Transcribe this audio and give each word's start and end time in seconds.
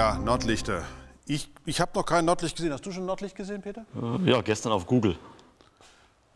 Ja, 0.00 0.14
Nordlichter. 0.14 0.82
Ich, 1.26 1.50
ich 1.66 1.78
habe 1.78 1.90
noch 1.94 2.06
kein 2.06 2.24
Nordlicht 2.24 2.56
gesehen. 2.56 2.72
Hast 2.72 2.86
du 2.86 2.90
schon 2.90 3.04
Nordlicht 3.04 3.36
gesehen, 3.36 3.60
Peter? 3.60 3.84
Ja, 4.24 4.40
gestern 4.40 4.72
auf 4.72 4.86
Google. 4.86 5.18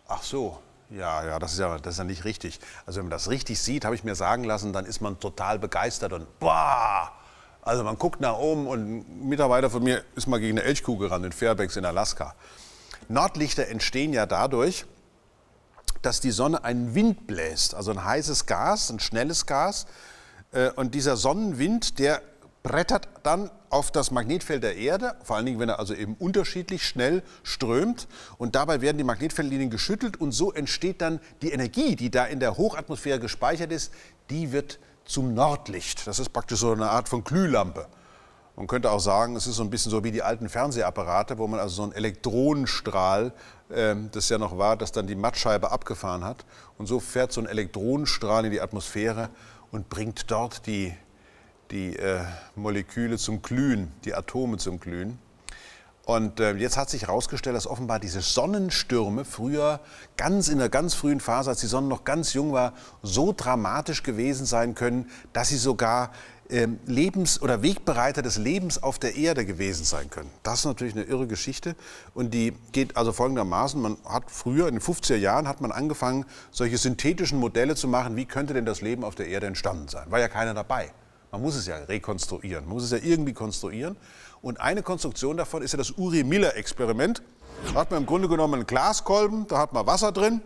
Ach 0.06 0.22
so. 0.22 0.58
Ja, 0.90 1.24
ja, 1.24 1.38
das 1.38 1.54
ist 1.54 1.60
ja, 1.60 1.78
das 1.78 1.94
ist 1.94 1.98
ja 1.98 2.04
nicht 2.04 2.26
richtig. 2.26 2.60
Also 2.84 2.98
wenn 2.98 3.06
man 3.06 3.12
das 3.12 3.30
richtig 3.30 3.58
sieht, 3.58 3.86
habe 3.86 3.94
ich 3.94 4.04
mir 4.04 4.16
sagen 4.16 4.44
lassen, 4.44 4.74
dann 4.74 4.84
ist 4.84 5.00
man 5.00 5.18
total 5.18 5.58
begeistert 5.58 6.12
und 6.12 6.26
boah! 6.40 7.10
Also 7.62 7.84
man 7.84 7.96
guckt 7.96 8.20
nach 8.20 8.36
oben 8.36 8.66
und 8.66 8.98
ein 8.98 9.28
Mitarbeiter 9.30 9.70
von 9.70 9.82
mir 9.82 10.04
ist 10.14 10.26
mal 10.26 10.40
gegen 10.40 10.58
eine 10.58 10.68
Elchkuh 10.68 10.98
gerannt 10.98 11.24
in 11.24 11.32
Fairbanks 11.32 11.76
in 11.76 11.86
Alaska. 11.86 12.34
Nordlichter 13.08 13.68
entstehen 13.68 14.12
ja 14.12 14.26
dadurch, 14.26 14.84
dass 16.02 16.20
die 16.20 16.32
Sonne 16.32 16.64
einen 16.64 16.94
Wind 16.94 17.26
bläst, 17.26 17.74
also 17.74 17.92
ein 17.92 18.04
heißes 18.04 18.44
Gas, 18.44 18.90
ein 18.90 19.00
schnelles 19.00 19.46
Gas. 19.46 19.86
Äh, 20.52 20.68
und 20.72 20.94
dieser 20.94 21.16
Sonnenwind, 21.16 21.98
der 21.98 22.20
brettert 22.64 23.08
dann 23.22 23.50
auf 23.68 23.92
das 23.92 24.10
Magnetfeld 24.10 24.62
der 24.62 24.76
Erde, 24.76 25.14
vor 25.22 25.36
allen 25.36 25.44
Dingen, 25.46 25.60
wenn 25.60 25.68
er 25.68 25.78
also 25.78 25.94
eben 25.94 26.14
unterschiedlich 26.14 26.84
schnell 26.88 27.22
strömt. 27.42 28.08
Und 28.38 28.56
dabei 28.56 28.80
werden 28.80 28.96
die 28.96 29.04
Magnetfeldlinien 29.04 29.68
geschüttelt 29.70 30.18
und 30.20 30.32
so 30.32 30.50
entsteht 30.50 31.02
dann 31.02 31.20
die 31.42 31.52
Energie, 31.52 31.94
die 31.94 32.10
da 32.10 32.24
in 32.24 32.40
der 32.40 32.56
Hochatmosphäre 32.56 33.20
gespeichert 33.20 33.70
ist, 33.70 33.92
die 34.30 34.50
wird 34.50 34.80
zum 35.04 35.34
Nordlicht. 35.34 36.06
Das 36.06 36.18
ist 36.18 36.30
praktisch 36.32 36.60
so 36.60 36.72
eine 36.72 36.88
Art 36.88 37.08
von 37.08 37.22
Glühlampe. 37.22 37.86
Man 38.56 38.66
könnte 38.66 38.90
auch 38.90 39.00
sagen, 39.00 39.36
es 39.36 39.46
ist 39.46 39.56
so 39.56 39.62
ein 39.62 39.68
bisschen 39.68 39.90
so 39.90 40.02
wie 40.02 40.12
die 40.12 40.22
alten 40.22 40.48
Fernsehapparate, 40.48 41.36
wo 41.36 41.46
man 41.46 41.60
also 41.60 41.74
so 41.74 41.82
einen 41.82 41.92
Elektronenstrahl, 41.92 43.34
äh, 43.68 43.94
das 44.10 44.30
ja 44.30 44.38
noch 44.38 44.56
war, 44.56 44.78
das 44.78 44.90
dann 44.90 45.06
die 45.06 45.16
Mattscheibe 45.16 45.70
abgefahren 45.70 46.24
hat. 46.24 46.46
Und 46.78 46.86
so 46.86 46.98
fährt 46.98 47.30
so 47.30 47.42
ein 47.42 47.46
Elektronenstrahl 47.46 48.46
in 48.46 48.52
die 48.52 48.62
Atmosphäre 48.62 49.28
und 49.70 49.90
bringt 49.90 50.30
dort 50.30 50.66
die 50.66 50.94
die 51.74 51.96
äh, 51.96 52.20
Moleküle 52.54 53.18
zum 53.18 53.42
Glühen, 53.42 53.92
die 54.04 54.14
Atome 54.14 54.58
zum 54.58 54.78
Glühen. 54.78 55.18
Und 56.06 56.38
äh, 56.38 56.52
jetzt 56.54 56.76
hat 56.76 56.88
sich 56.88 57.02
herausgestellt, 57.02 57.56
dass 57.56 57.66
offenbar 57.66 57.98
diese 57.98 58.20
Sonnenstürme 58.20 59.24
früher, 59.24 59.80
ganz 60.16 60.48
in 60.48 60.58
der 60.58 60.68
ganz 60.68 60.94
frühen 60.94 61.18
Phase, 61.18 61.50
als 61.50 61.60
die 61.60 61.66
Sonne 61.66 61.88
noch 61.88 62.04
ganz 62.04 62.32
jung 62.32 62.52
war, 62.52 62.74
so 63.02 63.34
dramatisch 63.36 64.02
gewesen 64.02 64.46
sein 64.46 64.74
können, 64.74 65.10
dass 65.32 65.48
sie 65.48 65.56
sogar 65.56 66.12
äh, 66.48 66.68
Lebens- 66.86 67.42
oder 67.42 67.62
Wegbereiter 67.62 68.22
des 68.22 68.36
Lebens 68.36 68.80
auf 68.80 69.00
der 69.00 69.16
Erde 69.16 69.44
gewesen 69.44 69.84
sein 69.84 70.10
können. 70.10 70.30
Das 70.44 70.60
ist 70.60 70.66
natürlich 70.66 70.94
eine 70.94 71.04
irre 71.04 71.26
Geschichte. 71.26 71.74
Und 72.12 72.34
die 72.34 72.52
geht 72.70 72.96
also 72.96 73.12
folgendermaßen, 73.12 73.82
man 73.82 73.96
hat 74.04 74.30
früher, 74.30 74.68
in 74.68 74.74
den 74.74 74.82
50er 74.82 75.16
Jahren, 75.16 75.48
hat 75.48 75.60
man 75.60 75.72
angefangen, 75.72 76.24
solche 76.52 76.78
synthetischen 76.78 77.40
Modelle 77.40 77.74
zu 77.74 77.88
machen, 77.88 78.14
wie 78.14 78.26
könnte 78.26 78.54
denn 78.54 78.66
das 78.66 78.80
Leben 78.80 79.02
auf 79.02 79.16
der 79.16 79.26
Erde 79.26 79.48
entstanden 79.48 79.88
sein. 79.88 80.08
War 80.10 80.20
ja 80.20 80.28
keiner 80.28 80.54
dabei. 80.54 80.92
Man 81.34 81.42
muss 81.42 81.56
es 81.56 81.66
ja 81.66 81.78
rekonstruieren, 81.78 82.64
man 82.64 82.74
muss 82.74 82.84
es 82.84 82.92
ja 82.92 82.98
irgendwie 83.02 83.32
konstruieren. 83.32 83.96
Und 84.40 84.60
eine 84.60 84.84
Konstruktion 84.84 85.36
davon 85.36 85.62
ist 85.62 85.72
ja 85.72 85.78
das 85.78 85.90
Uri-Miller-Experiment. 85.90 87.22
Da 87.72 87.80
hat 87.80 87.90
man 87.90 88.02
im 88.02 88.06
Grunde 88.06 88.28
genommen 88.28 88.54
einen 88.54 88.66
Glaskolben, 88.68 89.48
da 89.48 89.58
hat 89.58 89.72
man 89.72 89.84
Wasser 89.84 90.12
drin. 90.12 90.42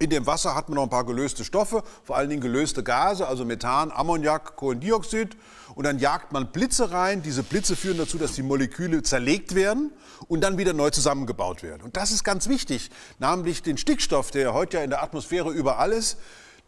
In 0.00 0.10
dem 0.10 0.26
Wasser 0.26 0.56
hat 0.56 0.68
man 0.68 0.74
noch 0.74 0.82
ein 0.82 0.90
paar 0.90 1.06
gelöste 1.06 1.44
Stoffe, 1.44 1.84
vor 2.02 2.16
allen 2.16 2.30
Dingen 2.30 2.42
gelöste 2.42 2.82
Gase, 2.82 3.28
also 3.28 3.44
Methan, 3.44 3.92
Ammoniak, 3.92 4.56
Kohlendioxid. 4.56 5.36
Und 5.76 5.84
dann 5.84 6.00
jagt 6.00 6.32
man 6.32 6.50
Blitze 6.50 6.90
rein. 6.90 7.22
Diese 7.22 7.44
Blitze 7.44 7.76
führen 7.76 7.98
dazu, 7.98 8.18
dass 8.18 8.32
die 8.32 8.42
Moleküle 8.42 9.04
zerlegt 9.04 9.54
werden 9.54 9.92
und 10.26 10.40
dann 10.40 10.58
wieder 10.58 10.72
neu 10.72 10.90
zusammengebaut 10.90 11.62
werden. 11.62 11.82
Und 11.82 11.96
das 11.96 12.10
ist 12.10 12.24
ganz 12.24 12.48
wichtig, 12.48 12.90
namentlich 13.20 13.62
den 13.62 13.78
Stickstoff, 13.78 14.32
der 14.32 14.52
heute 14.52 14.78
ja 14.78 14.82
in 14.82 14.90
der 14.90 15.00
Atmosphäre 15.00 15.52
überall 15.52 15.92
ist, 15.92 16.18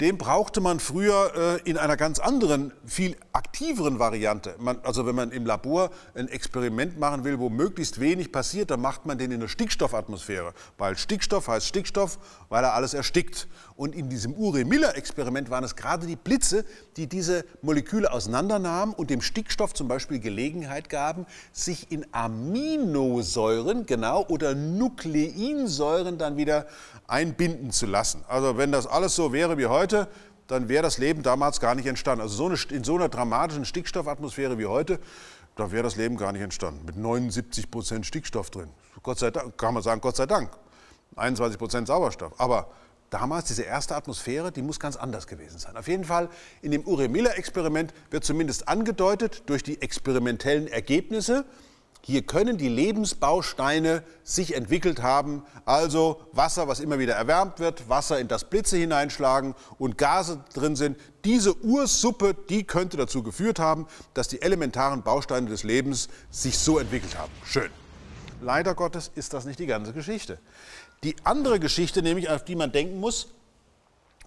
den 0.00 0.18
brauchte 0.18 0.60
man 0.60 0.80
früher 0.80 1.60
äh, 1.64 1.70
in 1.70 1.78
einer 1.78 1.96
ganz 1.96 2.18
anderen, 2.18 2.72
viel 2.84 3.16
aktiveren 3.32 4.00
Variante. 4.00 4.56
Man, 4.58 4.80
also 4.82 5.06
wenn 5.06 5.14
man 5.14 5.30
im 5.30 5.46
Labor 5.46 5.90
ein 6.14 6.26
Experiment 6.26 6.98
machen 6.98 7.22
will, 7.22 7.38
wo 7.38 7.48
möglichst 7.48 8.00
wenig 8.00 8.32
passiert, 8.32 8.72
dann 8.72 8.80
macht 8.80 9.06
man 9.06 9.18
den 9.18 9.30
in 9.30 9.38
der 9.38 9.48
Stickstoffatmosphäre. 9.48 10.52
Weil 10.78 10.96
Stickstoff 10.96 11.46
heißt 11.46 11.66
Stickstoff, 11.66 12.18
weil 12.48 12.64
er 12.64 12.74
alles 12.74 12.92
erstickt. 12.92 13.46
Und 13.76 13.94
in 13.94 14.08
diesem 14.08 14.34
Uri-Miller-Experiment 14.34 15.50
waren 15.50 15.64
es 15.64 15.76
gerade 15.76 16.06
die 16.06 16.16
Blitze, 16.16 16.64
die 16.96 17.08
diese 17.08 17.44
Moleküle 17.62 18.12
auseinandernahmen 18.12 18.94
und 18.94 19.10
dem 19.10 19.20
Stickstoff 19.20 19.74
zum 19.74 19.88
Beispiel 19.88 20.18
Gelegenheit 20.18 20.88
gaben, 20.88 21.26
sich 21.52 21.90
in 21.90 22.06
Aminosäuren, 22.12 23.86
genau, 23.86 24.26
oder 24.28 24.54
Nukleinsäuren 24.54 26.18
dann 26.18 26.36
wieder 26.36 26.66
einbinden 27.06 27.70
zu 27.70 27.86
lassen. 27.86 28.24
Also 28.28 28.56
wenn 28.56 28.72
das 28.72 28.86
alles 28.86 29.14
so 29.14 29.32
wäre 29.32 29.58
wie 29.58 29.66
heute, 29.66 29.83
dann 30.46 30.68
wäre 30.68 30.82
das 30.82 30.98
Leben 30.98 31.22
damals 31.22 31.60
gar 31.60 31.74
nicht 31.74 31.86
entstanden. 31.86 32.22
Also 32.22 32.36
so 32.36 32.46
eine, 32.46 32.58
in 32.76 32.84
so 32.84 32.94
einer 32.96 33.08
dramatischen 33.08 33.64
Stickstoffatmosphäre 33.64 34.58
wie 34.58 34.66
heute, 34.66 34.98
da 35.56 35.70
wäre 35.70 35.82
das 35.82 35.96
Leben 35.96 36.16
gar 36.16 36.32
nicht 36.32 36.42
entstanden. 36.42 36.84
Mit 36.84 36.96
79 36.96 37.70
Prozent 37.70 38.06
Stickstoff 38.06 38.50
drin. 38.50 38.68
Gott 39.02 39.18
sei 39.18 39.30
Dank, 39.30 39.56
kann 39.56 39.74
man 39.74 39.82
sagen, 39.82 40.00
Gott 40.00 40.16
sei 40.16 40.26
Dank. 40.26 40.50
21 41.16 41.58
Prozent 41.58 41.86
Sauerstoff. 41.86 42.38
Aber 42.38 42.68
damals, 43.10 43.46
diese 43.46 43.62
erste 43.62 43.94
Atmosphäre, 43.94 44.50
die 44.50 44.62
muss 44.62 44.80
ganz 44.80 44.96
anders 44.96 45.26
gewesen 45.26 45.58
sein. 45.58 45.76
Auf 45.76 45.86
jeden 45.86 46.04
Fall, 46.04 46.28
in 46.62 46.72
dem 46.72 46.86
Ure-Miller-Experiment 46.86 47.94
wird 48.10 48.24
zumindest 48.24 48.68
angedeutet 48.68 49.44
durch 49.46 49.62
die 49.62 49.80
experimentellen 49.80 50.66
Ergebnisse, 50.66 51.44
hier 52.06 52.20
können 52.20 52.58
die 52.58 52.68
Lebensbausteine 52.68 54.02
sich 54.24 54.54
entwickelt 54.54 55.00
haben, 55.02 55.42
also 55.64 56.20
Wasser, 56.32 56.68
was 56.68 56.80
immer 56.80 56.98
wieder 56.98 57.14
erwärmt 57.14 57.60
wird, 57.60 57.88
Wasser 57.88 58.20
in 58.20 58.28
das 58.28 58.44
Blitze 58.44 58.76
hineinschlagen 58.76 59.54
und 59.78 59.96
Gase 59.96 60.44
drin 60.52 60.76
sind. 60.76 60.98
Diese 61.24 61.56
Ursuppe, 61.64 62.36
die 62.50 62.64
könnte 62.64 62.98
dazu 62.98 63.22
geführt 63.22 63.58
haben, 63.58 63.86
dass 64.12 64.28
die 64.28 64.42
elementaren 64.42 65.02
Bausteine 65.02 65.48
des 65.48 65.62
Lebens 65.62 66.08
sich 66.30 66.58
so 66.58 66.78
entwickelt 66.78 67.18
haben. 67.18 67.32
Schön. 67.42 67.70
Leider 68.42 68.74
Gottes 68.74 69.10
ist 69.14 69.32
das 69.32 69.46
nicht 69.46 69.58
die 69.58 69.66
ganze 69.66 69.94
Geschichte. 69.94 70.38
Die 71.04 71.16
andere 71.24 71.58
Geschichte, 71.58 72.02
nämlich 72.02 72.28
auf 72.28 72.44
die 72.44 72.54
man 72.54 72.70
denken 72.70 73.00
muss, 73.00 73.28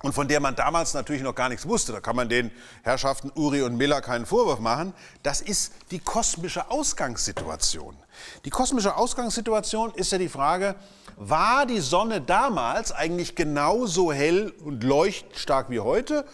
und 0.04 0.14
von 0.14 0.28
der 0.28 0.40
man 0.40 0.56
damals 0.56 0.94
natürlich 0.94 1.24
noch 1.24 1.34
gar 1.34 1.50
nichts 1.50 1.68
wusste, 1.68 1.92
da 1.92 2.00
kann 2.00 2.16
man 2.16 2.30
den 2.30 2.52
Herrschaften 2.84 3.32
Uri 3.34 3.64
und 3.64 3.78
Miller 3.78 4.02
keinen 4.02 4.26
Vorwurf 4.26 4.60
machen, 4.60 4.94
das 5.24 5.42
ist 5.42 5.74
die 5.92 6.00
kosmische 6.00 6.70
Ausgangssituation. 6.70 7.98
Die 8.46 8.50
kosmische 8.50 8.96
Ausgangssituation 8.96 9.92
ist 9.96 10.12
ja 10.12 10.18
die 10.18 10.30
Frage, 10.30 10.76
war 11.16 11.66
die 11.66 11.80
Sonne 11.80 12.22
damals 12.22 12.92
eigentlich 12.92 13.36
genauso 13.36 14.14
hell 14.14 14.54
und 14.64 14.84
leuchtstark 14.84 15.70
wie 15.72 15.80
heute 15.80 16.26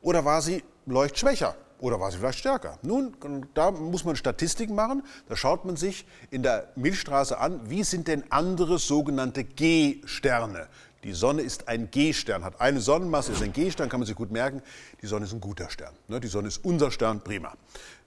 oder 0.00 0.24
war 0.24 0.40
sie 0.40 0.64
leuchtschwächer? 0.86 1.54
Oder 1.82 1.98
war 1.98 2.12
sie 2.12 2.18
vielleicht 2.18 2.38
stärker? 2.38 2.78
Nun, 2.82 3.16
da 3.54 3.72
muss 3.72 4.04
man 4.04 4.14
Statistiken 4.14 4.76
machen. 4.76 5.02
Da 5.28 5.34
schaut 5.34 5.64
man 5.64 5.74
sich 5.74 6.06
in 6.30 6.44
der 6.44 6.68
Milchstraße 6.76 7.36
an, 7.38 7.68
wie 7.68 7.82
sind 7.82 8.06
denn 8.06 8.22
andere 8.30 8.78
sogenannte 8.78 9.42
G-Sterne? 9.42 10.68
Die 11.04 11.12
Sonne 11.12 11.42
ist 11.42 11.66
ein 11.66 11.90
G-Stern, 11.90 12.44
hat 12.44 12.60
eine 12.60 12.80
Sonnenmasse, 12.80 13.32
ist 13.32 13.42
ein 13.42 13.52
G-Stern, 13.52 13.88
kann 13.88 14.00
man 14.00 14.06
sich 14.06 14.14
gut 14.14 14.30
merken. 14.30 14.62
Die 15.00 15.06
Sonne 15.06 15.24
ist 15.24 15.32
ein 15.32 15.40
guter 15.40 15.68
Stern. 15.68 15.92
Ne? 16.06 16.20
Die 16.20 16.28
Sonne 16.28 16.48
ist 16.48 16.64
unser 16.64 16.92
Stern, 16.92 17.20
prima. 17.20 17.54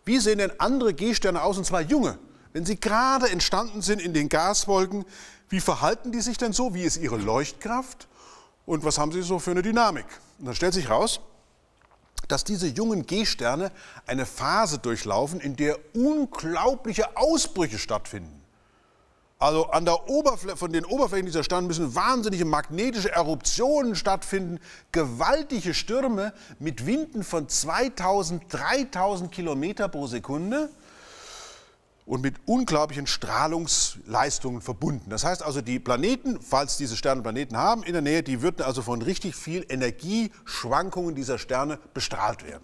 Wie 0.06 0.20
sehen 0.20 0.38
denn 0.38 0.52
andere 0.60 0.94
G-Sterne 0.94 1.42
aus, 1.42 1.58
und 1.58 1.66
zwar 1.66 1.82
junge? 1.82 2.18
Wenn 2.54 2.66
sie 2.66 2.80
gerade 2.80 3.30
entstanden 3.30 3.82
sind 3.82 4.02
in 4.02 4.14
den 4.14 4.30
Gaswolken, 4.30 5.04
wie 5.50 5.60
verhalten 5.60 6.14
die 6.14 6.22
sich 6.22 6.38
denn 6.38 6.54
so? 6.54 6.74
Wie 6.74 6.84
ist 6.84 6.96
ihre 6.96 7.18
Leuchtkraft? 7.18 8.08
Und 8.66 8.86
was 8.86 8.98
haben 8.98 9.12
sie 9.12 9.22
so 9.22 9.40
für 9.40 9.52
eine 9.52 9.62
Dynamik? 9.62 10.06
Und 10.40 10.46
dann 10.46 10.56
stellt 10.56 10.74
sich 10.74 10.90
raus, 10.90 11.20
dass 12.30 12.46
diese 12.46 12.68
jungen 12.68 13.06
G-Sterne 13.06 13.72
eine 14.08 14.26
Phase 14.26 14.80
durchlaufen, 14.80 15.42
in 15.42 15.58
der 15.58 15.78
unglaubliche 15.94 17.18
Ausbrüche 17.18 17.78
stattfinden. 17.78 18.45
Also 19.38 19.66
an 19.68 19.84
der 19.84 20.10
Oberfläche, 20.10 20.56
von 20.56 20.72
den 20.72 20.86
Oberflächen 20.86 21.26
dieser 21.26 21.44
Sterne 21.44 21.68
müssen 21.68 21.94
wahnsinnige 21.94 22.46
magnetische 22.46 23.12
Eruptionen 23.12 23.96
stattfinden, 23.96 24.60
gewaltige 24.94 25.74
Stürme 25.74 26.34
mit 26.58 26.86
Winden 26.86 27.24
von 27.24 27.50
2000, 27.50 28.44
3000 28.48 29.32
Kilometer 29.32 29.90
pro 29.90 30.08
Sekunde 30.08 30.70
und 32.06 32.22
mit 32.22 32.36
unglaublichen 32.46 33.08
Strahlungsleistungen 33.08 34.62
verbunden. 34.62 35.10
Das 35.10 35.26
heißt 35.26 35.44
also, 35.44 35.60
die 35.62 35.80
Planeten, 35.80 36.40
falls 36.40 36.78
diese 36.78 36.96
Sterne 36.96 37.22
Planeten 37.22 37.58
haben 37.58 37.84
in 37.84 37.94
der 37.94 38.02
Nähe, 38.02 38.24
die 38.24 38.42
würden 38.42 38.62
also 38.62 38.82
von 38.82 39.02
richtig 39.02 39.36
viel 39.36 39.66
Energieschwankungen 39.68 41.14
dieser 41.14 41.40
Sterne 41.40 41.80
bestrahlt 41.94 42.46
werden. 42.46 42.64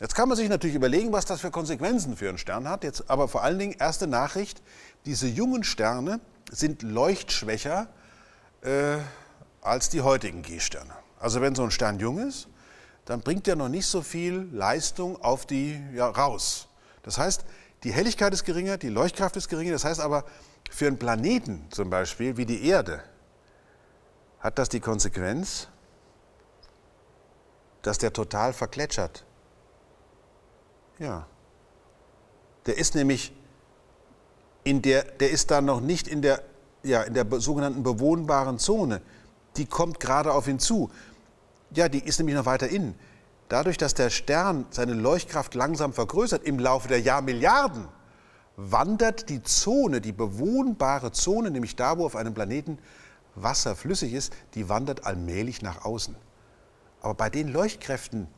Jetzt 0.00 0.14
kann 0.14 0.30
man 0.30 0.36
sich 0.38 0.48
natürlich 0.48 0.76
überlegen, 0.76 1.12
was 1.12 1.26
das 1.26 1.42
für 1.42 1.50
Konsequenzen 1.50 2.16
für 2.16 2.30
einen 2.30 2.38
Stern 2.38 2.66
hat. 2.66 2.84
Jetzt 2.84 3.10
aber 3.10 3.28
vor 3.28 3.42
allen 3.42 3.58
Dingen 3.58 3.76
erste 3.78 4.06
Nachricht, 4.06 4.62
diese 5.04 5.28
jungen 5.28 5.62
Sterne 5.62 6.20
sind 6.50 6.82
leuchtschwächer 6.82 7.86
äh, 8.62 8.96
als 9.60 9.90
die 9.90 10.00
heutigen 10.00 10.40
G-Sterne. 10.40 10.94
Also 11.18 11.42
wenn 11.42 11.54
so 11.54 11.62
ein 11.64 11.70
Stern 11.70 11.98
jung 11.98 12.18
ist, 12.18 12.48
dann 13.04 13.20
bringt 13.20 13.46
er 13.46 13.56
noch 13.56 13.68
nicht 13.68 13.86
so 13.86 14.00
viel 14.00 14.48
Leistung 14.52 15.20
auf 15.22 15.44
die 15.44 15.78
ja, 15.94 16.08
raus. 16.08 16.68
Das 17.02 17.18
heißt, 17.18 17.44
die 17.84 17.92
Helligkeit 17.92 18.32
ist 18.32 18.44
geringer, 18.44 18.78
die 18.78 18.88
Leuchtkraft 18.88 19.36
ist 19.36 19.48
geringer. 19.48 19.72
Das 19.72 19.84
heißt 19.84 20.00
aber, 20.00 20.24
für 20.70 20.86
einen 20.86 20.98
Planeten 20.98 21.66
zum 21.70 21.90
Beispiel 21.90 22.38
wie 22.38 22.46
die 22.46 22.66
Erde 22.66 23.02
hat 24.38 24.58
das 24.58 24.70
die 24.70 24.80
Konsequenz, 24.80 25.68
dass 27.82 27.98
der 27.98 28.14
total 28.14 28.54
verkletschert. 28.54 29.24
Ja. 31.00 31.26
Der 32.66 32.76
ist 32.76 32.94
nämlich 32.94 33.32
in 34.62 34.82
der, 34.82 35.02
der 35.02 35.30
ist 35.30 35.50
da 35.50 35.60
noch 35.60 35.80
nicht 35.80 36.06
in 36.06 36.22
der, 36.22 36.42
ja, 36.82 37.02
in 37.02 37.14
der 37.14 37.26
sogenannten 37.40 37.82
bewohnbaren 37.82 38.58
Zone. 38.58 39.00
Die 39.56 39.66
kommt 39.66 39.98
gerade 39.98 40.32
auf 40.32 40.46
ihn 40.46 40.58
zu. 40.58 40.90
Ja, 41.72 41.88
die 41.88 42.04
ist 42.04 42.18
nämlich 42.18 42.36
noch 42.36 42.46
weiter 42.46 42.68
innen. 42.68 42.94
Dadurch, 43.48 43.78
dass 43.78 43.94
der 43.94 44.10
Stern 44.10 44.66
seine 44.70 44.92
Leuchtkraft 44.92 45.54
langsam 45.54 45.92
vergrößert 45.92 46.44
im 46.44 46.58
Laufe 46.58 46.86
der 46.86 47.00
Jahrmilliarden, 47.00 47.88
wandert 48.56 49.30
die 49.30 49.42
Zone, 49.42 50.00
die 50.00 50.12
bewohnbare 50.12 51.12
Zone, 51.12 51.50
nämlich 51.50 51.76
da, 51.76 51.96
wo 51.96 52.04
auf 52.04 52.14
einem 52.14 52.34
Planeten 52.34 52.78
Wasser 53.34 53.74
flüssig 53.74 54.12
ist, 54.12 54.34
die 54.54 54.68
wandert 54.68 55.06
allmählich 55.06 55.62
nach 55.62 55.84
außen. 55.84 56.14
Aber 57.00 57.14
bei 57.14 57.30
den 57.30 57.48
Leuchtkräften, 57.48 58.28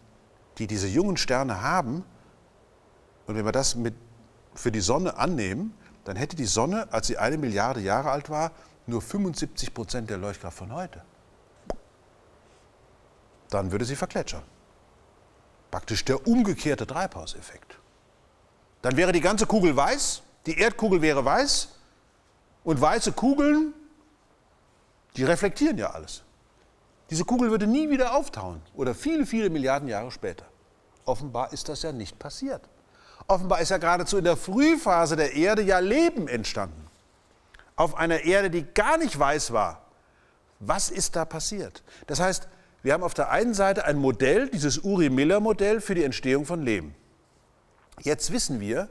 die 0.59 0.69
diese 0.69 0.87
jungen 0.87 1.17
Sterne 1.17 1.61
haben, 1.61 2.05
und 3.27 3.37
wenn 3.37 3.45
wir 3.45 3.53
das 3.53 3.75
mit, 3.75 3.95
für 4.55 4.73
die 4.73 4.81
Sonne 4.81 5.17
annehmen, 5.17 5.75
dann 6.05 6.17
hätte 6.17 6.37
die 6.37 6.47
Sonne, 6.47 6.93
als 6.93 7.07
sie 7.07 7.19
eine 7.19 7.39
Milliarde 7.39 7.81
Jahre 7.81 8.11
alt 8.11 8.31
war, 8.31 8.53
nur 8.87 9.01
75 9.01 9.73
Prozent 9.73 10.11
der 10.11 10.19
Leuchtkraft 10.19 10.59
von 10.59 10.73
heute. 10.73 11.03
Dann 13.51 13.71
würde 13.71 13.85
sie 13.85 13.97
verkletschern. 13.97 14.43
Praktisch 15.71 16.05
der 16.05 16.27
umgekehrte 16.27 16.87
Treibhauseffekt. 16.87 17.79
Dann 18.83 18.97
wäre 18.97 19.13
die 19.13 19.21
ganze 19.21 19.47
Kugel 19.47 19.77
weiß, 19.77 20.23
die 20.47 20.59
Erdkugel 20.59 21.01
wäre 21.01 21.25
weiß 21.25 21.69
und 22.65 22.81
weiße 22.81 23.13
Kugeln, 23.13 23.73
die 25.17 25.25
reflektieren 25.25 25.79
ja 25.79 25.91
alles. 25.91 26.23
Diese 27.11 27.25
Kugel 27.25 27.51
würde 27.51 27.67
nie 27.67 27.91
wieder 27.91 28.15
auftauen 28.15 28.63
oder 28.75 28.95
viele, 28.95 29.27
viele 29.27 29.51
Milliarden 29.51 29.89
Jahre 29.89 30.11
später. 30.11 30.47
Offenbar 31.05 31.53
ist 31.53 31.69
das 31.69 31.83
ja 31.83 31.93
nicht 31.93 32.19
passiert. 32.19 32.63
Offenbar 33.27 33.61
ist 33.61 33.71
ja 33.71 33.79
geradezu 33.79 34.19
in 34.19 34.25
der 34.25 34.37
Frühphase 34.37 35.17
der 35.17 35.35
Erde 35.35 35.63
ja 35.63 35.79
Leben 35.79 36.29
entstanden. 36.29 36.87
Auf 37.77 37.97
einer 37.97 38.21
Erde, 38.21 38.51
die 38.51 38.65
gar 38.75 38.99
nicht 38.99 39.19
weiß 39.19 39.53
war. 39.53 39.83
Was 40.61 40.91
ist 40.91 41.17
da 41.17 41.25
passiert? 41.25 41.83
Das 42.07 42.21
heißt, 42.21 42.49
wir 42.83 42.93
haben 42.93 43.03
auf 43.03 43.15
der 43.15 43.31
einen 43.31 43.55
Seite 43.55 43.85
ein 43.85 43.97
Modell, 43.97 44.49
dieses 44.49 44.79
Uri-Miller-Modell 44.79 45.81
für 45.81 45.95
die 45.95 46.05
Entstehung 46.05 46.47
von 46.47 46.63
Leben. 46.63 46.95
Jetzt 48.01 48.33
wissen 48.33 48.61
wir, 48.61 48.89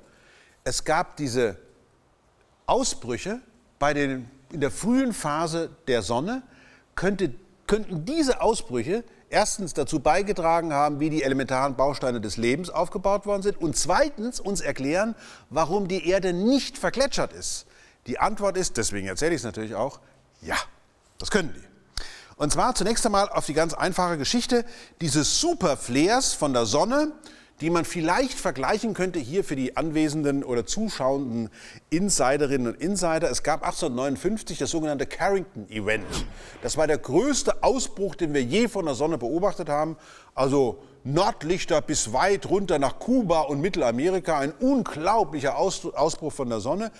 es 0.63 0.83
gab 0.83 1.17
diese 1.17 1.57
Ausbrüche 2.65 3.39
bei 3.79 3.93
den, 3.93 4.29
in 4.51 4.61
der 4.61 4.71
frühen 4.71 5.13
Phase 5.13 5.69
der 5.87 6.01
Sonne, 6.01 6.43
könnte, 6.95 7.33
könnten 7.67 8.05
diese 8.05 8.41
Ausbrüche 8.41 9.03
erstens 9.31 9.73
dazu 9.73 9.99
beigetragen 9.99 10.73
haben, 10.73 10.99
wie 10.99 11.09
die 11.09 11.23
elementaren 11.23 11.75
Bausteine 11.75 12.21
des 12.21 12.37
Lebens 12.37 12.69
aufgebaut 12.69 13.25
worden 13.25 13.41
sind 13.41 13.59
und 13.59 13.75
zweitens 13.75 14.39
uns 14.39 14.61
erklären, 14.61 15.15
warum 15.49 15.87
die 15.87 16.07
Erde 16.07 16.33
nicht 16.33 16.77
vergletschert 16.77 17.33
ist. 17.33 17.65
Die 18.07 18.19
Antwort 18.19 18.57
ist, 18.57 18.77
deswegen 18.77 19.07
erzähle 19.07 19.31
ich 19.31 19.41
es 19.41 19.45
natürlich 19.45 19.75
auch, 19.75 19.99
ja, 20.41 20.57
das 21.17 21.31
können 21.31 21.53
die. 21.55 21.71
Und 22.35 22.51
zwar 22.51 22.73
zunächst 22.75 23.05
einmal 23.05 23.29
auf 23.29 23.45
die 23.45 23.53
ganz 23.53 23.73
einfache 23.73 24.17
Geschichte 24.17 24.65
dieses 24.99 25.39
Superflares 25.39 26.33
von 26.33 26.53
der 26.53 26.65
Sonne, 26.65 27.11
die 27.59 27.69
man 27.69 27.85
vielleicht 27.85 28.39
vergleichen 28.39 28.93
könnte 28.93 29.19
hier 29.19 29.43
für 29.43 29.55
die 29.55 29.77
anwesenden 29.77 30.43
oder 30.43 30.65
zuschauenden 30.65 31.49
Insiderinnen 31.89 32.73
und 32.73 32.81
Insider. 32.81 33.29
Es 33.29 33.43
gab 33.43 33.63
1859 33.63 34.57
das 34.57 34.71
sogenannte 34.71 35.05
Carrington 35.05 35.69
Event. 35.69 36.05
Das 36.63 36.77
war 36.77 36.87
der 36.87 36.97
größte 36.97 37.61
Ausbruch, 37.61 38.15
den 38.15 38.33
wir 38.33 38.43
je 38.43 38.67
von 38.67 38.85
der 38.85 38.95
Sonne 38.95 39.17
beobachtet 39.17 39.69
haben. 39.69 39.97
Also 40.33 40.81
Nordlichter 41.03 41.81
bis 41.81 42.13
weit 42.13 42.49
runter 42.49 42.79
nach 42.79 42.99
Kuba 42.99 43.41
und 43.41 43.61
Mittelamerika. 43.61 44.39
Ein 44.39 44.53
unglaublicher 44.53 45.57
Ausbruch 45.57 46.33
von 46.33 46.49
der 46.49 46.61
Sonne 46.61 46.91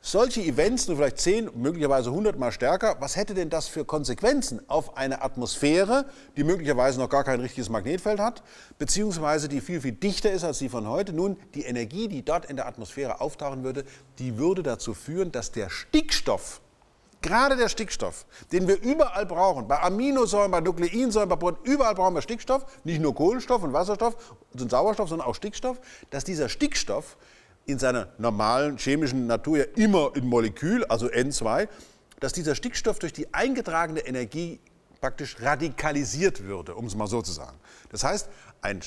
solche 0.00 0.40
Events, 0.40 0.86
nur 0.88 0.96
vielleicht 0.96 1.18
10, 1.18 1.50
möglicherweise 1.54 2.10
100 2.10 2.38
Mal 2.38 2.52
stärker, 2.52 2.96
was 3.00 3.16
hätte 3.16 3.34
denn 3.34 3.50
das 3.50 3.66
für 3.66 3.84
Konsequenzen 3.84 4.60
auf 4.68 4.96
eine 4.96 5.22
Atmosphäre, 5.22 6.06
die 6.36 6.44
möglicherweise 6.44 6.98
noch 7.00 7.08
gar 7.08 7.24
kein 7.24 7.40
richtiges 7.40 7.68
Magnetfeld 7.68 8.20
hat, 8.20 8.42
beziehungsweise 8.78 9.48
die 9.48 9.60
viel, 9.60 9.80
viel 9.80 9.92
dichter 9.92 10.30
ist 10.30 10.44
als 10.44 10.58
die 10.58 10.68
von 10.68 10.88
heute? 10.88 11.12
Nun, 11.12 11.36
die 11.54 11.64
Energie, 11.64 12.08
die 12.08 12.24
dort 12.24 12.46
in 12.46 12.56
der 12.56 12.66
Atmosphäre 12.66 13.20
auftauchen 13.20 13.64
würde, 13.64 13.84
die 14.18 14.38
würde 14.38 14.62
dazu 14.62 14.94
führen, 14.94 15.32
dass 15.32 15.50
der 15.50 15.68
Stickstoff, 15.68 16.60
gerade 17.20 17.56
der 17.56 17.68
Stickstoff, 17.68 18.24
den 18.52 18.68
wir 18.68 18.80
überall 18.80 19.26
brauchen, 19.26 19.66
bei 19.66 19.82
Aminosäuren, 19.82 20.52
bei 20.52 20.60
Nukleinsäuren, 20.60 21.28
bei 21.28 21.36
Proteinen, 21.36 21.66
überall 21.66 21.94
brauchen 21.96 22.14
wir 22.14 22.22
Stickstoff, 22.22 22.64
nicht 22.84 23.00
nur 23.00 23.14
Kohlenstoff 23.14 23.64
und 23.64 23.72
Wasserstoff 23.72 24.14
und 24.54 24.70
Sauerstoff, 24.70 25.08
sondern 25.08 25.26
auch 25.26 25.34
Stickstoff, 25.34 25.80
dass 26.10 26.22
dieser 26.22 26.48
Stickstoff 26.48 27.16
in 27.68 27.78
seiner 27.78 28.08
normalen 28.16 28.78
chemischen 28.78 29.26
Natur 29.26 29.58
ja 29.58 29.64
immer 29.76 30.12
in 30.16 30.26
Molekül, 30.26 30.84
also 30.86 31.06
N2, 31.06 31.68
dass 32.18 32.32
dieser 32.32 32.54
Stickstoff 32.54 32.98
durch 32.98 33.12
die 33.12 33.32
eingetragene 33.34 34.00
Energie 34.00 34.58
praktisch 35.02 35.36
radikalisiert 35.40 36.44
würde, 36.44 36.74
um 36.74 36.86
es 36.86 36.96
mal 36.96 37.06
so 37.06 37.20
zu 37.20 37.30
sagen. 37.30 37.58
Das 37.90 38.04
heißt, 38.04 38.30
ein 38.62 38.80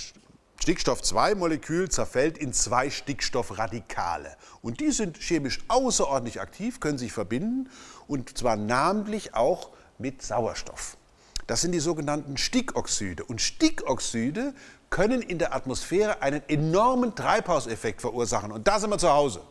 Stickstoff-2-Molekül 0.62 1.89
zerfällt 1.89 2.39
in 2.39 2.54
zwei 2.54 2.89
Stickstoffradikale. 2.89 4.36
Und 4.63 4.80
die 4.80 4.92
sind 4.92 5.18
chemisch 5.18 5.60
außerordentlich 5.68 6.42
aktiv, 6.42 6.80
können 6.80 6.98
sich 6.98 7.13
verbinden 7.13 7.69
und 8.07 8.36
zwar 8.36 8.56
namentlich 8.56 9.36
auch 9.36 9.69
mit 10.00 10.24
Sauerstoff. 10.24 10.98
Das 11.51 11.59
sind 11.59 11.74
die 11.74 11.81
sogenannten 11.81 12.38
Stickoxide. 12.38 13.25
Und 13.25 13.42
Stickoxide 13.42 14.53
können 14.89 15.21
in 15.21 15.38
der 15.38 15.53
Atmosphäre 15.53 16.21
einen 16.21 16.42
enormen 16.48 17.13
Treibhauseffekt 17.13 18.00
verursachen. 18.00 18.53
Und 18.53 18.69
da 18.69 18.80
sind 18.80 18.89
wir 18.89 18.98
zu 18.98 19.09
Hause. 19.09 19.42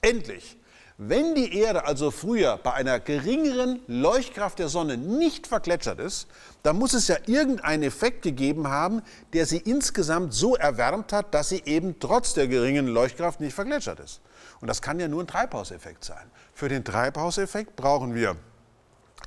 Endlich. 0.00 0.56
Wenn 0.96 1.34
die 1.34 1.58
Erde 1.58 1.84
also 1.84 2.10
früher 2.10 2.56
bei 2.56 2.72
einer 2.72 3.00
geringeren 3.00 3.80
Leuchtkraft 3.86 4.60
der 4.60 4.68
Sonne 4.68 4.96
nicht 4.96 5.46
vergletschert 5.46 6.00
ist, 6.00 6.26
dann 6.62 6.78
muss 6.78 6.94
es 6.94 7.08
ja 7.08 7.18
irgendeinen 7.26 7.82
Effekt 7.82 8.22
gegeben 8.22 8.68
haben, 8.68 9.02
der 9.34 9.44
sie 9.44 9.58
insgesamt 9.58 10.32
so 10.32 10.56
erwärmt 10.56 11.12
hat, 11.12 11.34
dass 11.34 11.50
sie 11.50 11.64
eben 11.66 12.00
trotz 12.00 12.32
der 12.32 12.48
geringen 12.48 12.86
Leuchtkraft 12.86 13.40
nicht 13.40 13.52
vergletschert 13.52 14.00
ist. 14.00 14.22
Und 14.62 14.68
das 14.68 14.80
kann 14.80 14.98
ja 14.98 15.06
nur 15.06 15.22
ein 15.22 15.26
Treibhauseffekt 15.26 16.02
sein. 16.02 16.30
Für 16.54 16.70
den 16.70 16.82
Treibhauseffekt 16.82 17.76
brauchen 17.76 18.14
wir 18.14 18.36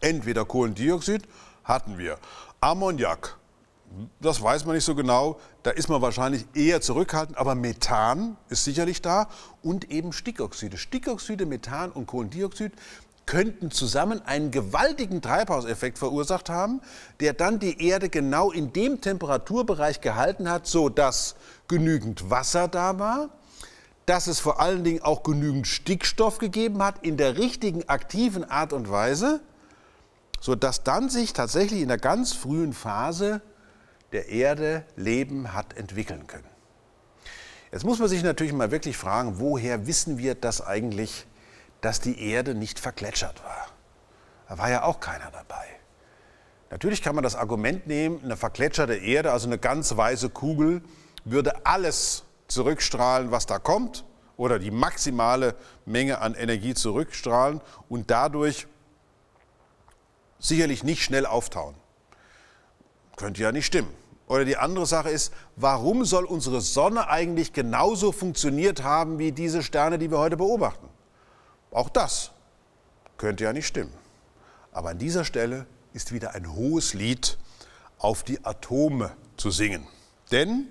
entweder 0.01 0.43
Kohlendioxid, 0.45 1.27
hatten 1.65 1.97
wir, 1.97 2.17
Ammoniak, 2.61 3.37
das 4.19 4.41
weiß 4.41 4.65
man 4.65 4.75
nicht 4.75 4.83
so 4.83 4.95
genau. 4.95 5.39
Da 5.63 5.71
ist 5.71 5.89
man 5.89 6.01
wahrscheinlich 6.01 6.45
eher 6.53 6.81
zurückhaltend. 6.81 7.37
Aber 7.37 7.55
Methan 7.55 8.37
ist 8.49 8.63
sicherlich 8.63 9.01
da 9.01 9.27
und 9.63 9.91
eben 9.91 10.11
Stickoxide. 10.11 10.77
Stickoxide, 10.77 11.45
Methan 11.45 11.91
und 11.91 12.07
Kohlendioxid 12.07 12.73
könnten 13.25 13.71
zusammen 13.71 14.21
einen 14.25 14.51
gewaltigen 14.51 15.21
Treibhauseffekt 15.21 15.97
verursacht 15.97 16.49
haben, 16.49 16.81
der 17.19 17.33
dann 17.33 17.59
die 17.59 17.87
Erde 17.87 18.09
genau 18.09 18.51
in 18.51 18.71
dem 18.71 19.01
Temperaturbereich 19.01 20.01
gehalten 20.01 20.49
hat, 20.49 20.67
sodass 20.67 21.35
genügend 21.67 22.29
Wasser 22.29 22.67
da 22.67 22.99
war, 22.99 23.29
dass 24.05 24.27
es 24.27 24.39
vor 24.39 24.59
allen 24.59 24.83
Dingen 24.83 25.01
auch 25.01 25.23
genügend 25.23 25.65
Stickstoff 25.65 26.37
gegeben 26.37 26.83
hat 26.83 27.03
in 27.03 27.17
der 27.17 27.37
richtigen 27.37 27.89
aktiven 27.89 28.43
Art 28.43 28.73
und 28.73 28.91
Weise, 28.91 29.41
sodass 30.45 30.83
dann 30.83 31.09
sich 31.09 31.33
tatsächlich 31.33 31.81
in 31.81 31.87
der 31.87 31.97
ganz 31.97 32.33
frühen 32.33 32.73
Phase 32.73 33.41
der 34.11 34.29
Erde 34.29 34.85
Leben 34.95 35.53
hat 35.53 35.75
entwickeln 35.75 36.27
können. 36.27 36.45
Jetzt 37.71 37.83
muss 37.83 37.97
man 37.97 38.07
sich 38.07 38.21
natürlich 38.21 38.53
mal 38.53 38.69
wirklich 38.69 38.95
fragen, 38.95 39.39
woher 39.39 39.87
wissen 39.87 40.19
wir 40.19 40.35
das 40.35 40.61
eigentlich, 40.61 41.25
dass 41.81 41.99
die 41.99 42.21
Erde 42.21 42.53
nicht 42.53 42.79
vergletschert 42.79 43.43
war? 43.43 43.69
Da 44.47 44.59
war 44.59 44.69
ja 44.69 44.83
auch 44.83 44.99
keiner 44.99 45.31
dabei. 45.31 45.65
Natürlich 46.69 47.01
kann 47.01 47.15
man 47.15 47.23
das 47.23 47.33
Argument 47.33 47.87
nehmen, 47.87 48.23
eine 48.23 48.37
vergletscherte 48.37 48.97
Erde, 48.97 49.31
also 49.31 49.47
eine 49.47 49.57
ganz 49.57 49.97
weiße 49.97 50.29
Kugel, 50.29 50.83
würde 51.23 51.65
alles 51.65 52.23
zurückstrahlen, 52.49 53.31
was 53.31 53.47
da 53.47 53.57
kommt, 53.57 54.05
oder 54.37 54.59
die 54.59 54.69
maximale 54.69 55.55
Menge 55.87 56.19
an 56.21 56.35
Energie 56.35 56.75
zurückstrahlen 56.75 57.61
und 57.89 58.11
dadurch 58.11 58.67
sicherlich 60.47 60.83
nicht 60.83 61.03
schnell 61.03 61.25
auftauen. 61.25 61.75
Könnte 63.15 63.41
ja 63.41 63.51
nicht 63.51 63.65
stimmen. 63.65 63.89
Oder 64.27 64.45
die 64.45 64.57
andere 64.57 64.85
Sache 64.85 65.09
ist, 65.09 65.31
warum 65.55 66.03
soll 66.03 66.25
unsere 66.25 66.61
Sonne 66.61 67.09
eigentlich 67.09 67.53
genauso 67.53 68.11
funktioniert 68.11 68.83
haben 68.83 69.19
wie 69.19 69.31
diese 69.31 69.61
Sterne, 69.61 69.99
die 69.99 70.09
wir 70.09 70.17
heute 70.17 70.37
beobachten? 70.37 70.89
Auch 71.71 71.89
das 71.89 72.31
könnte 73.17 73.43
ja 73.43 73.53
nicht 73.53 73.67
stimmen. 73.67 73.93
Aber 74.71 74.89
an 74.89 74.97
dieser 74.97 75.25
Stelle 75.25 75.67
ist 75.93 76.11
wieder 76.11 76.33
ein 76.33 76.53
hohes 76.53 76.93
Lied 76.93 77.37
auf 77.99 78.23
die 78.23 78.43
Atome 78.43 79.11
zu 79.37 79.51
singen. 79.51 79.87
Denn 80.31 80.67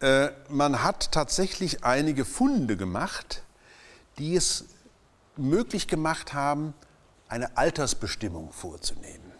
äh, 0.00 0.28
man 0.48 0.82
hat 0.84 1.10
tatsächlich 1.10 1.84
einige 1.84 2.24
Funde 2.24 2.76
gemacht, 2.76 3.42
die 4.18 4.36
es 4.36 4.66
möglich 5.36 5.88
gemacht 5.88 6.34
haben, 6.34 6.74
eine 7.28 7.56
Altersbestimmung 7.56 8.52
vorzunehmen. 8.52 9.32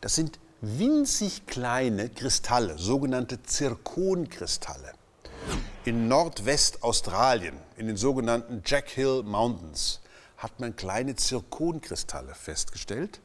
Das 0.00 0.14
sind 0.14 0.38
winzig 0.60 1.46
kleine 1.46 2.08
Kristalle, 2.08 2.78
sogenannte 2.78 3.42
Zirkonkristalle. 3.42 4.92
In 5.84 6.08
Nordwestaustralien, 6.08 7.56
in 7.76 7.86
den 7.86 7.96
sogenannten 7.96 8.62
Jack 8.64 8.90
Hill 8.90 9.22
Mountains, 9.22 10.00
hat 10.36 10.60
man 10.60 10.76
kleine 10.76 11.16
Zirkonkristalle 11.16 12.34
festgestellt. 12.34 13.20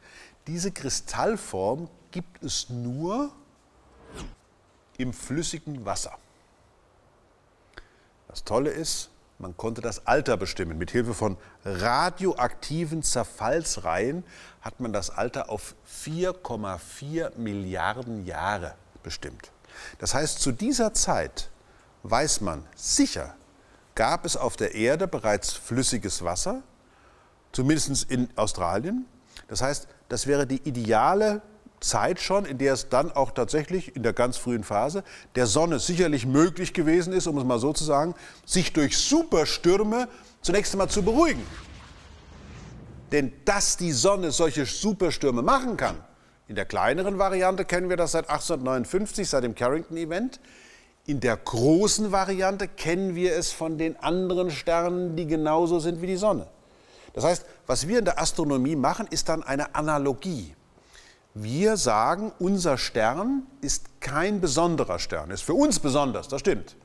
Diese 0.47 0.71
Kristallform 0.71 1.89
gibt 2.11 2.43
es 2.43 2.69
nur 2.69 3.31
im 4.97 5.13
flüssigen 5.13 5.85
Wasser. 5.85 6.17
Das 8.27 8.43
Tolle 8.43 8.71
ist, 8.71 9.09
man 9.39 9.57
konnte 9.57 9.81
das 9.81 10.07
Alter 10.07 10.37
bestimmen. 10.37 10.77
Mit 10.77 10.91
Hilfe 10.91 11.13
von 11.13 11.37
radioaktiven 11.65 13.03
Zerfallsreihen 13.03 14.23
hat 14.61 14.79
man 14.79 14.93
das 14.93 15.09
Alter 15.09 15.49
auf 15.49 15.75
4,4 16.05 17.37
Milliarden 17.37 18.25
Jahre 18.25 18.75
bestimmt. 19.01 19.51
Das 19.99 20.13
heißt, 20.13 20.39
zu 20.39 20.51
dieser 20.51 20.93
Zeit 20.93 21.49
weiß 22.03 22.41
man 22.41 22.65
sicher, 22.75 23.35
gab 23.95 24.25
es 24.25 24.37
auf 24.37 24.55
der 24.55 24.75
Erde 24.75 25.07
bereits 25.07 25.53
flüssiges 25.53 26.23
Wasser, 26.23 26.63
zumindest 27.51 28.09
in 28.09 28.29
Australien. 28.35 29.05
Das 29.47 29.61
heißt, 29.61 29.87
das 30.09 30.27
wäre 30.27 30.47
die 30.47 30.61
ideale 30.67 31.41
Zeit 31.83 32.19
schon, 32.19 32.45
in 32.45 32.57
der 32.57 32.73
es 32.73 32.89
dann 32.89 33.11
auch 33.11 33.31
tatsächlich 33.31 33.95
in 33.95 34.03
der 34.03 34.13
ganz 34.13 34.37
frühen 34.37 34.63
Phase 34.63 35.03
der 35.35 35.45
Sonne 35.45 35.79
sicherlich 35.79 36.25
möglich 36.25 36.73
gewesen 36.73 37.13
ist, 37.13 37.27
um 37.27 37.37
es 37.37 37.43
mal 37.43 37.59
so 37.59 37.73
zu 37.73 37.83
sagen, 37.83 38.15
sich 38.45 38.73
durch 38.73 38.97
Superstürme 38.97 40.07
zunächst 40.41 40.73
einmal 40.73 40.89
zu 40.89 41.03
beruhigen. 41.03 41.45
Denn 43.11 43.31
dass 43.45 43.77
die 43.77 43.91
Sonne 43.91 44.31
solche 44.31 44.65
Superstürme 44.65 45.43
machen 45.43 45.77
kann, 45.77 45.97
in 46.47 46.55
der 46.55 46.65
kleineren 46.65 47.17
Variante 47.19 47.63
kennen 47.65 47.89
wir 47.89 47.97
das 47.97 48.11
seit 48.11 48.29
1859, 48.29 49.29
seit 49.29 49.43
dem 49.43 49.55
Carrington-Event. 49.55 50.39
In 51.05 51.19
der 51.19 51.37
großen 51.37 52.11
Variante 52.11 52.67
kennen 52.67 53.15
wir 53.15 53.35
es 53.35 53.51
von 53.51 53.77
den 53.77 53.97
anderen 53.97 54.51
Sternen, 54.51 55.15
die 55.15 55.25
genauso 55.25 55.79
sind 55.79 56.01
wie 56.01 56.07
die 56.07 56.15
Sonne. 56.15 56.47
Das 57.13 57.23
heißt, 57.23 57.45
was 57.67 57.87
wir 57.87 57.99
in 57.99 58.05
der 58.05 58.19
Astronomie 58.19 58.75
machen, 58.75 59.07
ist 59.09 59.29
dann 59.29 59.43
eine 59.43 59.75
Analogie. 59.75 60.55
Wir 61.35 61.77
sagen, 61.77 62.31
unser 62.37 62.77
Stern 62.77 63.47
ist 63.61 64.01
kein 64.01 64.39
besonderer 64.39 64.99
Stern, 64.99 65.31
ist 65.31 65.41
für 65.41 65.55
uns 65.55 65.79
besonders, 65.79 66.27
das 66.27 66.41
stimmt. 66.41 66.75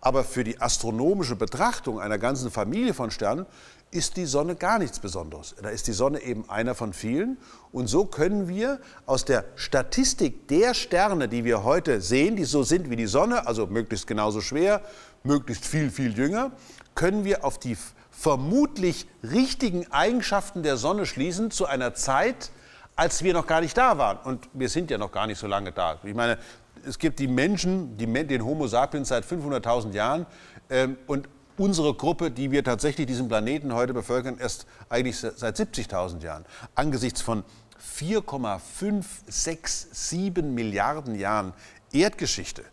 Aber 0.00 0.22
für 0.22 0.44
die 0.44 0.60
astronomische 0.60 1.34
Betrachtung 1.34 2.00
einer 2.00 2.18
ganzen 2.18 2.52
Familie 2.52 2.94
von 2.94 3.10
Sternen 3.10 3.46
ist 3.90 4.16
die 4.16 4.26
Sonne 4.26 4.54
gar 4.54 4.78
nichts 4.78 5.00
Besonderes. 5.00 5.56
Da 5.60 5.70
ist 5.70 5.88
die 5.88 5.92
Sonne 5.92 6.20
eben 6.22 6.48
einer 6.48 6.76
von 6.76 6.92
vielen. 6.92 7.38
Und 7.72 7.88
so 7.88 8.04
können 8.04 8.46
wir 8.46 8.80
aus 9.06 9.24
der 9.24 9.46
Statistik 9.56 10.46
der 10.46 10.74
Sterne, 10.74 11.26
die 11.26 11.44
wir 11.44 11.64
heute 11.64 12.00
sehen, 12.00 12.36
die 12.36 12.44
so 12.44 12.62
sind 12.62 12.90
wie 12.90 12.96
die 12.96 13.06
Sonne, 13.06 13.48
also 13.48 13.66
möglichst 13.66 14.06
genauso 14.06 14.40
schwer, 14.40 14.82
möglichst 15.24 15.66
viel, 15.66 15.90
viel 15.90 16.16
jünger, 16.16 16.52
können 16.94 17.24
wir 17.24 17.44
auf 17.44 17.58
die 17.58 17.76
vermutlich 18.12 19.08
richtigen 19.24 19.90
Eigenschaften 19.90 20.62
der 20.62 20.76
Sonne 20.76 21.06
schließen 21.06 21.50
zu 21.50 21.66
einer 21.66 21.94
Zeit, 21.94 22.50
als 22.98 23.22
wir 23.22 23.32
noch 23.32 23.46
gar 23.46 23.60
nicht 23.60 23.78
da 23.78 23.96
waren. 23.96 24.18
Und 24.18 24.48
wir 24.52 24.68
sind 24.68 24.90
ja 24.90 24.98
noch 24.98 25.12
gar 25.12 25.28
nicht 25.28 25.38
so 25.38 25.46
lange 25.46 25.70
da. 25.70 26.00
Ich 26.02 26.16
meine, 26.16 26.36
es 26.84 26.98
gibt 26.98 27.20
die 27.20 27.28
Menschen, 27.28 27.96
die, 27.96 28.06
den 28.06 28.44
Homo 28.44 28.66
sapiens 28.66 29.06
seit 29.08 29.24
500.000 29.24 29.92
Jahren 29.92 30.26
ähm, 30.68 30.96
und 31.06 31.28
unsere 31.56 31.94
Gruppe, 31.94 32.32
die 32.32 32.50
wir 32.50 32.64
tatsächlich 32.64 33.06
diesen 33.06 33.28
Planeten 33.28 33.72
heute 33.72 33.94
bevölkern, 33.94 34.36
erst 34.38 34.66
eigentlich 34.88 35.16
seit 35.16 35.56
70.000 35.56 36.24
Jahren. 36.24 36.44
Angesichts 36.74 37.22
von 37.22 37.44
4,567 37.78 40.42
Milliarden 40.42 41.14
Jahren 41.14 41.52
Erdgeschichte 41.92 42.64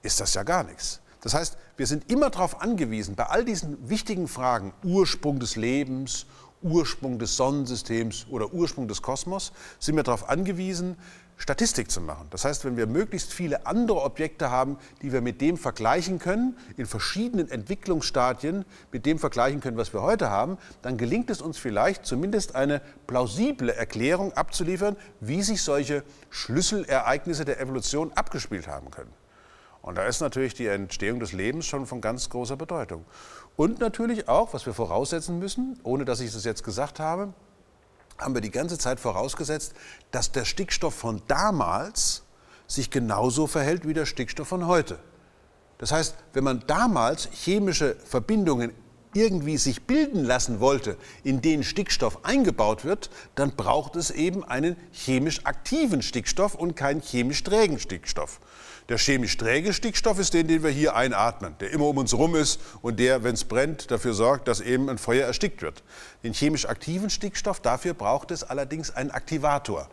ist 0.00 0.18
das 0.18 0.32
ja 0.32 0.44
gar 0.44 0.64
nichts. 0.64 1.02
Das 1.20 1.34
heißt, 1.34 1.58
wir 1.76 1.86
sind 1.86 2.10
immer 2.10 2.30
darauf 2.30 2.62
angewiesen, 2.62 3.16
bei 3.16 3.26
all 3.26 3.44
diesen 3.44 3.90
wichtigen 3.90 4.28
Fragen, 4.28 4.72
Ursprung 4.82 5.40
des 5.40 5.56
Lebens, 5.56 6.24
Ursprung 6.62 7.18
des 7.18 7.36
Sonnensystems 7.36 8.26
oder 8.30 8.52
Ursprung 8.52 8.88
des 8.88 9.02
Kosmos, 9.02 9.52
sind 9.78 9.96
wir 9.96 10.02
darauf 10.02 10.28
angewiesen, 10.28 10.96
Statistik 11.38 11.88
zu 11.90 12.00
machen. 12.00 12.26
Das 12.30 12.44
heißt, 12.44 12.64
wenn 12.64 12.76
wir 12.76 12.88
möglichst 12.88 13.32
viele 13.32 13.64
andere 13.64 14.02
Objekte 14.02 14.50
haben, 14.50 14.76
die 15.02 15.12
wir 15.12 15.20
mit 15.20 15.40
dem 15.40 15.56
vergleichen 15.56 16.18
können, 16.18 16.56
in 16.76 16.86
verschiedenen 16.86 17.48
Entwicklungsstadien 17.48 18.64
mit 18.90 19.06
dem 19.06 19.20
vergleichen 19.20 19.60
können, 19.60 19.76
was 19.76 19.92
wir 19.92 20.02
heute 20.02 20.30
haben, 20.30 20.58
dann 20.82 20.98
gelingt 20.98 21.30
es 21.30 21.40
uns 21.40 21.56
vielleicht 21.56 22.04
zumindest 22.04 22.56
eine 22.56 22.82
plausible 23.06 23.72
Erklärung 23.72 24.32
abzuliefern, 24.32 24.96
wie 25.20 25.42
sich 25.42 25.62
solche 25.62 26.02
Schlüsselereignisse 26.30 27.44
der 27.44 27.60
Evolution 27.60 28.12
abgespielt 28.14 28.66
haben 28.66 28.90
können. 28.90 29.12
Und 29.82 29.96
da 29.96 30.04
ist 30.04 30.20
natürlich 30.20 30.54
die 30.54 30.66
Entstehung 30.66 31.20
des 31.20 31.32
Lebens 31.32 31.66
schon 31.66 31.86
von 31.86 32.00
ganz 32.00 32.28
großer 32.30 32.56
Bedeutung. 32.56 33.04
Und 33.56 33.80
natürlich 33.80 34.28
auch, 34.28 34.52
was 34.52 34.66
wir 34.66 34.74
voraussetzen 34.74 35.38
müssen, 35.38 35.78
ohne 35.82 36.04
dass 36.04 36.20
ich 36.20 36.32
das 36.32 36.44
jetzt 36.44 36.64
gesagt 36.64 37.00
habe, 37.00 37.32
haben 38.18 38.34
wir 38.34 38.40
die 38.40 38.50
ganze 38.50 38.78
Zeit 38.78 39.00
vorausgesetzt, 39.00 39.74
dass 40.10 40.32
der 40.32 40.44
Stickstoff 40.44 40.94
von 40.94 41.22
damals 41.28 42.24
sich 42.66 42.90
genauso 42.90 43.46
verhält 43.46 43.86
wie 43.86 43.94
der 43.94 44.06
Stickstoff 44.06 44.48
von 44.48 44.66
heute. 44.66 44.98
Das 45.78 45.92
heißt, 45.92 46.16
wenn 46.32 46.44
man 46.44 46.64
damals 46.66 47.28
chemische 47.32 47.94
Verbindungen 47.94 48.72
irgendwie 49.14 49.56
sich 49.56 49.82
bilden 49.82 50.24
lassen 50.24 50.60
wollte, 50.60 50.96
in 51.24 51.40
denen 51.40 51.64
Stickstoff 51.64 52.24
eingebaut 52.24 52.84
wird, 52.84 53.10
dann 53.34 53.56
braucht 53.56 53.96
es 53.96 54.10
eben 54.10 54.44
einen 54.44 54.76
chemisch 54.92 55.44
aktiven 55.44 56.02
Stickstoff 56.02 56.54
und 56.54 56.76
keinen 56.76 57.00
chemisch 57.00 57.42
trägen 57.42 57.78
Stickstoff. 57.78 58.40
Der 58.88 58.96
chemisch 58.96 59.36
träge 59.36 59.74
Stickstoff 59.74 60.18
ist 60.18 60.32
den, 60.32 60.48
den 60.48 60.62
wir 60.62 60.70
hier 60.70 60.96
einatmen, 60.96 61.54
der 61.60 61.70
immer 61.72 61.86
um 61.86 61.98
uns 61.98 62.12
herum 62.12 62.34
ist 62.34 62.58
und 62.80 62.98
der, 62.98 63.22
wenn 63.22 63.34
es 63.34 63.44
brennt, 63.44 63.90
dafür 63.90 64.14
sorgt, 64.14 64.48
dass 64.48 64.60
eben 64.60 64.88
ein 64.88 64.96
Feuer 64.96 65.26
erstickt 65.26 65.60
wird. 65.60 65.82
Den 66.24 66.32
chemisch 66.32 66.66
aktiven 66.66 67.10
Stickstoff, 67.10 67.60
dafür 67.60 67.92
braucht 67.92 68.30
es 68.30 68.44
allerdings 68.44 68.90
einen 68.90 69.10
Aktivator. 69.10 69.88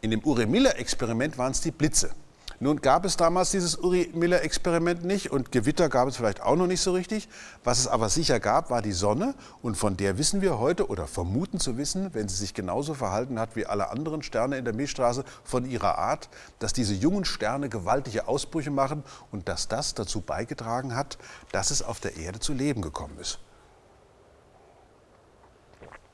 In 0.00 0.10
dem 0.10 0.24
Uri-Miller-Experiment 0.24 1.36
waren 1.36 1.52
es 1.52 1.60
die 1.60 1.70
Blitze. 1.70 2.14
Nun 2.62 2.82
gab 2.82 3.06
es 3.06 3.16
damals 3.16 3.52
dieses 3.52 3.78
Uri-Miller-Experiment 3.78 5.02
nicht 5.02 5.30
und 5.30 5.50
Gewitter 5.50 5.88
gab 5.88 6.08
es 6.08 6.16
vielleicht 6.16 6.42
auch 6.42 6.56
noch 6.56 6.66
nicht 6.66 6.82
so 6.82 6.92
richtig. 6.92 7.26
Was 7.64 7.78
es 7.78 7.86
aber 7.86 8.10
sicher 8.10 8.38
gab, 8.38 8.68
war 8.68 8.82
die 8.82 8.92
Sonne 8.92 9.34
und 9.62 9.78
von 9.78 9.96
der 9.96 10.18
wissen 10.18 10.42
wir 10.42 10.58
heute 10.58 10.88
oder 10.90 11.06
vermuten 11.06 11.58
zu 11.58 11.78
wissen, 11.78 12.12
wenn 12.12 12.28
sie 12.28 12.36
sich 12.36 12.52
genauso 12.52 12.92
verhalten 12.92 13.40
hat 13.40 13.56
wie 13.56 13.64
alle 13.64 13.88
anderen 13.88 14.22
Sterne 14.22 14.58
in 14.58 14.66
der 14.66 14.74
Milchstraße 14.74 15.24
von 15.42 15.64
ihrer 15.64 15.96
Art, 15.96 16.28
dass 16.58 16.74
diese 16.74 16.92
jungen 16.92 17.24
Sterne 17.24 17.70
gewaltige 17.70 18.28
Ausbrüche 18.28 18.70
machen 18.70 19.04
und 19.32 19.48
dass 19.48 19.68
das 19.68 19.94
dazu 19.94 20.20
beigetragen 20.20 20.94
hat, 20.94 21.16
dass 21.52 21.70
es 21.70 21.80
auf 21.80 21.98
der 21.98 22.18
Erde 22.18 22.40
zu 22.40 22.52
Leben 22.52 22.82
gekommen 22.82 23.16
ist. 23.18 23.38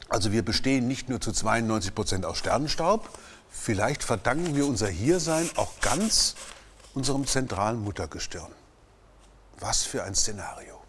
Also 0.08 0.30
wir 0.30 0.44
bestehen 0.44 0.86
nicht 0.86 1.08
nur 1.08 1.20
zu 1.20 1.32
92 1.32 1.92
Prozent 1.92 2.24
aus 2.24 2.38
Sternenstaub, 2.38 3.08
Vielleicht 3.60 4.04
verdanken 4.04 4.54
wir 4.54 4.66
unser 4.66 4.88
Hiersein 4.88 5.50
auch 5.56 5.80
ganz 5.80 6.36
unserem 6.94 7.26
zentralen 7.26 7.82
Muttergestirn. 7.82 8.52
Was 9.58 9.82
für 9.82 10.04
ein 10.04 10.14
Szenario. 10.14 10.80